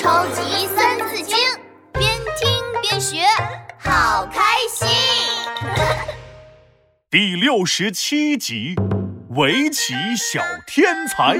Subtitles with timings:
[0.00, 1.36] 超级三字经，
[1.92, 2.10] 边
[2.40, 3.18] 听边学，
[3.78, 4.88] 好开心。
[7.10, 8.74] 第六十七集，
[9.36, 11.36] 围棋小天才。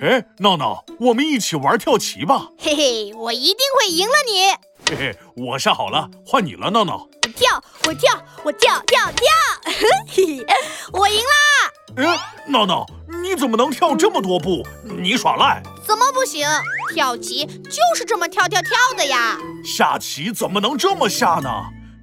[0.00, 2.48] 哎，闹闹，我们一起玩跳棋吧。
[2.58, 4.48] 嘿嘿，我一定会赢了你。
[4.90, 7.06] 嘿嘿，我下好了，换你了，闹闹。
[7.22, 9.28] 我跳，我跳，我跳跳跳，
[9.64, 10.46] 嘿嘿，
[10.92, 11.70] 我赢啦！
[11.98, 12.18] 哎，
[12.48, 12.84] 闹闹，
[13.22, 14.66] 你怎么能跳这么多步？
[14.82, 15.62] 你耍赖？
[15.86, 16.48] 怎么不行？
[16.92, 19.38] 跳棋就是这么跳跳跳的呀。
[19.64, 21.50] 下棋怎么能这么下呢？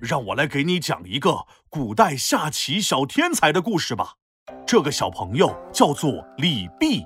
[0.01, 4.13] 让我来给你讲一个古代下棋小天才的故事吧。
[4.65, 7.03] 这个小朋友叫做李泌，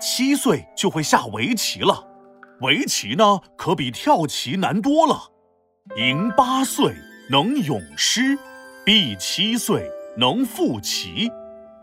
[0.00, 2.04] 七岁就会下围棋了。
[2.60, 5.30] 围棋呢，可比跳棋难多了。
[5.96, 6.94] 赢八岁
[7.30, 8.38] 能咏诗，
[8.84, 11.30] 毕七岁能赋棋。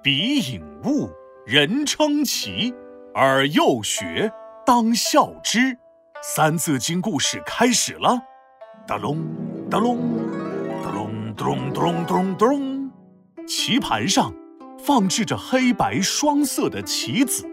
[0.03, 1.09] 彼引物，
[1.45, 2.73] 人称奇。
[3.13, 4.31] 而幼学，
[4.69, 5.75] 当孝之。
[6.21, 8.15] 三字经故事开始了。
[8.87, 9.25] 哒隆
[9.67, 9.97] 哒隆
[10.83, 12.91] 哒隆咚咚咚咚，
[13.47, 14.31] 棋盘上
[14.77, 17.51] 放置着黑白双色的棋子，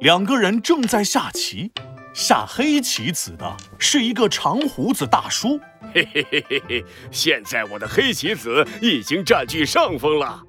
[0.00, 1.72] 两个人正在下棋。
[2.12, 5.58] 下黑棋子的是一个长胡子大叔。
[5.94, 6.84] 嘿嘿嘿嘿嘿！
[7.10, 10.42] 现在我的黑棋子已经占据上风了，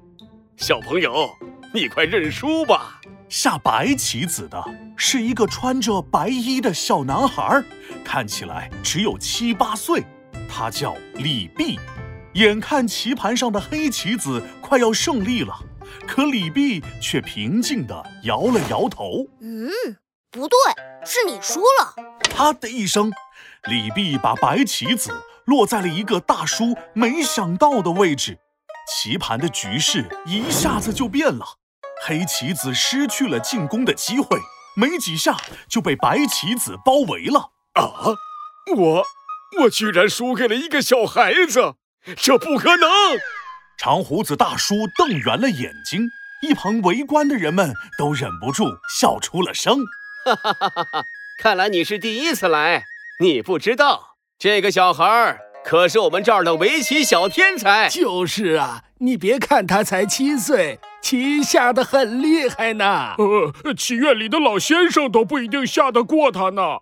[0.58, 1.30] 小朋友，
[1.72, 3.00] 你快认输吧。
[3.32, 4.62] 下白棋子的
[4.94, 7.64] 是一个穿着白衣的小男孩，
[8.04, 10.04] 看起来只有七八岁，
[10.46, 11.80] 他叫李泌。
[12.34, 15.58] 眼看棋盘上的黑棋子快要胜利了，
[16.06, 19.26] 可李泌却平静地摇了摇头。
[19.40, 19.70] 嗯，
[20.30, 20.58] 不对，
[21.02, 21.94] 是你输了。
[22.34, 23.10] 啪的一声，
[23.64, 25.10] 李泌把白棋子
[25.46, 28.38] 落在了一个大叔没想到的位置，
[28.94, 31.46] 棋盘的局势一下子就变了。
[32.04, 34.38] 黑棋子失去了进攻的机会，
[34.74, 35.36] 没几下
[35.68, 37.52] 就被白棋子包围了。
[37.74, 38.16] 啊！
[38.76, 39.04] 我
[39.60, 41.74] 我居然输给了一个小孩子，
[42.16, 42.90] 这不可能！
[43.78, 46.08] 长胡子大叔瞪圆了眼睛，
[46.42, 48.64] 一旁围观的人们都忍不住
[49.00, 49.78] 笑出了声。
[50.24, 51.04] 哈哈哈哈哈！
[51.40, 52.84] 看来你是第一次来，
[53.20, 57.88] 你不知道，这个小孩儿可是我们这儿的围棋小天才。
[57.88, 60.80] 就是啊，你别看他才七岁。
[61.02, 66.78] 棋下的很厉害呢，呃，棋院里的老先生都不一定下得过他呢。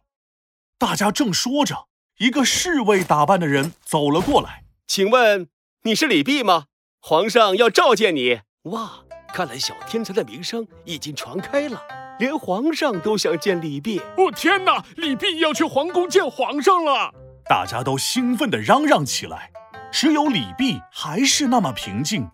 [0.79, 1.87] 大家正说着，
[2.19, 5.49] 一个侍卫打扮的人走了过来，请问
[5.83, 6.67] 你是李泌吗？
[7.01, 8.43] 皇上要召见你。
[8.65, 9.01] 哇，
[9.33, 11.83] 看来小天才的名声已经传开了，
[12.19, 14.01] 连皇上都想见李泌。
[14.19, 17.13] 哦天哪，李泌要去皇宫见皇上了！
[17.49, 19.51] 大家都兴奋地嚷嚷起来，
[19.91, 22.29] 只有李泌还是那么平静。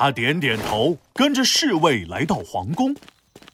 [0.00, 2.94] 他点点头，跟着侍卫来到皇宫。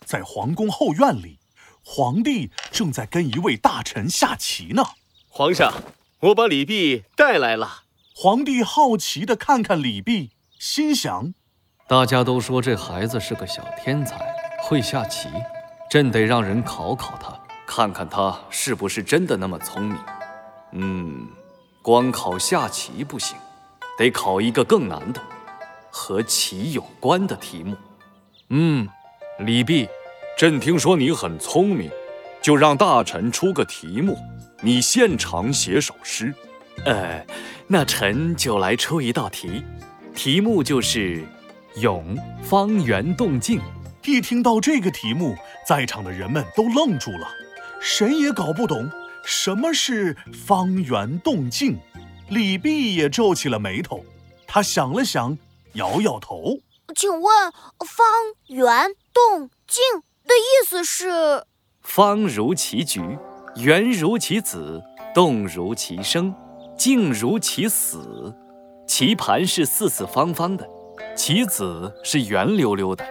[0.04, 1.38] 在皇宫后院里，
[1.82, 4.84] 皇帝正在跟一位大臣下棋呢。
[5.30, 5.72] 皇上，
[6.20, 7.84] 我把李泌带来了。
[8.14, 11.32] 皇帝好奇地看看李泌，心想：
[11.88, 14.18] 大家都说这孩子是个小天才，
[14.60, 15.30] 会下棋，
[15.88, 19.98] 朕得让人考考他，看看他是不是真的那么聪明。
[20.72, 21.26] 嗯，
[21.80, 23.34] 光考下棋不行，
[23.96, 25.22] 得考一个更难的。
[25.96, 27.76] 和棋有关的题目。
[28.48, 28.88] 嗯，
[29.38, 29.88] 李泌，
[30.36, 31.88] 朕听说你很聪明，
[32.42, 34.18] 就让大臣出个题目，
[34.60, 36.34] 你现场写首诗。
[36.84, 37.24] 呃，
[37.68, 39.62] 那臣就来出一道题，
[40.16, 41.24] 题目就是
[41.78, 43.60] “咏方圆动静”。
[44.04, 47.28] 一听到这个题目，在场的人们都愣住了，
[47.80, 48.90] 谁也搞不懂
[49.24, 51.78] 什么是方圆动静。
[52.30, 54.04] 李泌也皱起了眉头，
[54.44, 55.38] 他想了想。
[55.74, 56.58] 摇摇头，
[56.94, 57.52] 请问
[57.84, 58.06] “方
[58.46, 59.82] 圆动静”
[60.24, 61.44] 的意思是？
[61.82, 63.00] 方如其局，
[63.56, 64.82] 圆如其子，
[65.12, 66.32] 动如其生，
[66.78, 68.32] 静如其死。
[68.86, 70.68] 棋盘是四四方方的，
[71.16, 73.04] 棋子是圆溜溜的。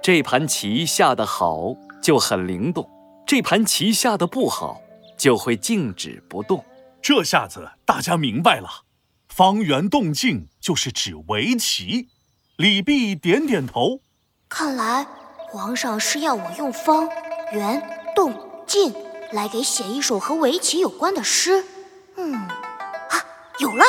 [0.00, 2.84] 这盘棋下得好，就很灵动；
[3.26, 4.80] 这盘棋下得不好，
[5.18, 6.64] 就会静止不动。
[7.02, 8.85] 这下子大家明白了。
[9.36, 12.08] 方圆动静就是指围棋。
[12.56, 14.00] 李泌点点头，
[14.48, 15.06] 看来
[15.50, 17.06] 皇上是要我用方
[17.52, 18.32] 圆动
[18.66, 18.94] 静
[19.32, 21.62] 来给写一首和围棋有关的诗。
[22.16, 23.26] 嗯，啊，
[23.58, 23.84] 有了！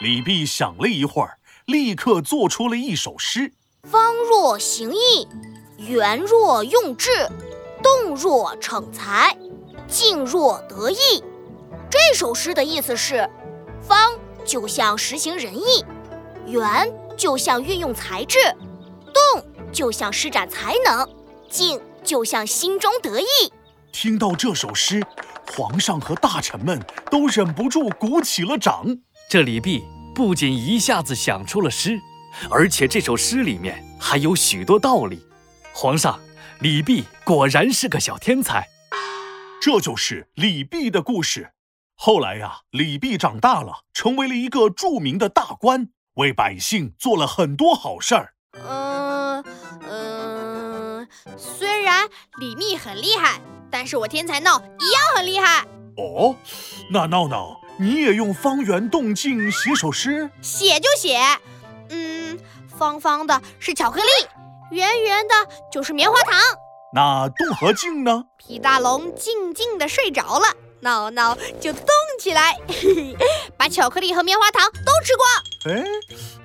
[0.00, 3.52] 李泌想了一会儿，立刻做出了一首诗：
[3.84, 5.28] 方若行义，
[5.78, 7.28] 圆若用智，
[7.80, 9.38] 动若逞才，
[9.86, 11.22] 静若得意。
[11.88, 13.30] 这首诗的意思是。
[13.82, 14.12] 方
[14.44, 15.84] 就像实行仁义，
[16.46, 18.38] 圆就像运用才智，
[19.12, 21.08] 动就像施展才能，
[21.48, 23.26] 静就像心中得意。
[23.92, 25.02] 听到这首诗，
[25.52, 28.84] 皇上和大臣们都忍不住鼓起了掌。
[29.28, 29.82] 这李泌
[30.14, 32.00] 不仅一下子想出了诗，
[32.50, 35.24] 而且这首诗里面还有许多道理。
[35.72, 36.18] 皇上，
[36.60, 38.66] 李泌果然是个小天才。
[39.60, 41.50] 这就是李泌的故事。
[42.02, 48.32] 后来呀，李泌长大了，成为了一个著名的大官，为百姓做了很多好事儿。
[48.66, 49.44] 嗯
[49.86, 51.06] 嗯，
[51.36, 52.08] 虽然
[52.38, 53.38] 李泌很厉害，
[53.70, 55.66] 但是我天才闹一样很厉害。
[55.98, 56.34] 哦，
[56.90, 60.30] 那闹闹，你也用方圆动静写首诗？
[60.40, 61.20] 写就写。
[61.90, 62.38] 嗯，
[62.78, 64.08] 方方的是巧克力，
[64.70, 65.34] 圆圆的
[65.70, 66.40] 就是棉花糖。
[66.94, 68.24] 那动和静呢？
[68.38, 70.46] 皮大龙静静的睡着了。
[70.80, 71.86] 闹闹就动
[72.18, 72.56] 起来，
[73.56, 75.76] 把巧克力和棉花糖都吃光。
[75.76, 75.84] 哎，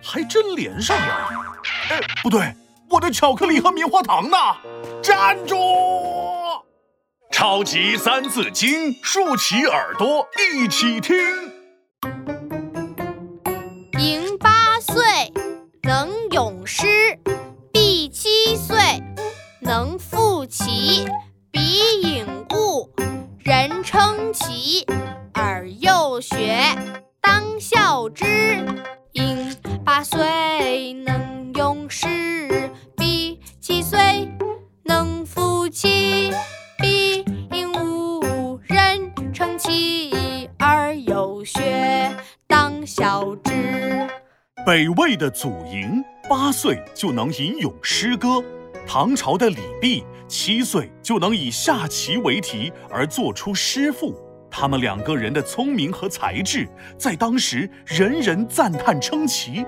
[0.03, 1.29] 还真连上了。
[1.89, 2.53] 哎，不对，
[2.89, 4.37] 我的巧克力和棉花糖呢？
[5.01, 5.55] 站住！
[7.31, 11.15] 超级三字经，竖起耳朵一起听。
[13.99, 15.33] 迎八岁，
[15.83, 16.85] 能咏诗；
[17.73, 18.77] 毕七岁，
[19.59, 21.07] 能赋棋。
[24.25, 24.83] 人称奇，
[25.33, 26.57] 而幼学，
[27.21, 28.25] 当效之。
[29.11, 29.55] 应
[29.85, 32.07] 八岁，能咏诗；
[32.97, 34.27] 必七岁，
[34.83, 36.31] 能赋棋。
[36.79, 42.11] 比颖五，人称奇，而幼学，
[42.47, 43.51] 当效之。
[44.65, 48.43] 北魏的祖寅八岁就能吟咏诗歌。
[48.87, 54.15] 唐朝的李泌七岁就能以下棋为题而做出诗赋，
[54.49, 56.67] 他们两个人的聪明和才智
[56.97, 59.65] 在当时人人赞叹称奇。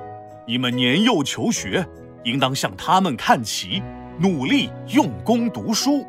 [0.48, 1.86] 你们年幼求学，
[2.24, 3.82] 应当向他们看齐，
[4.20, 6.06] 努力用功读书。